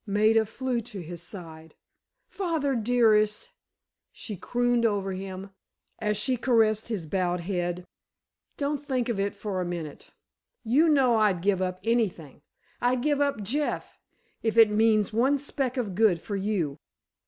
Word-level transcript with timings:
Maida 0.07 0.47
flew 0.47 0.81
to 0.81 0.99
his 0.99 1.21
side. 1.21 1.75
"Father, 2.27 2.73
dearest," 2.75 3.51
she 4.11 4.35
crooned 4.35 4.83
over 4.83 5.11
him, 5.11 5.51
as 5.99 6.17
she 6.17 6.37
caressed 6.37 6.87
his 6.87 7.05
bowed 7.05 7.41
head, 7.41 7.85
"don't 8.57 8.79
think 8.83 9.09
of 9.09 9.19
it 9.19 9.35
for 9.35 9.61
a 9.61 9.63
minute! 9.63 10.09
You 10.63 10.89
know 10.89 11.17
I'd 11.17 11.43
give 11.43 11.61
up 11.61 11.79
anything—I'd 11.83 13.03
give 13.03 13.21
up 13.21 13.43
Jeff—if 13.43 14.57
it 14.57 14.71
means 14.71 15.13
one 15.13 15.37
speck 15.37 15.77
of 15.77 15.93
good 15.93 16.19
for 16.19 16.35
you." 16.35 16.79